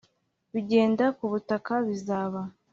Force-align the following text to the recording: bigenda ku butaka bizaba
bigenda 0.53 1.05
ku 1.17 1.25
butaka 1.31 1.73
bizaba 1.87 2.41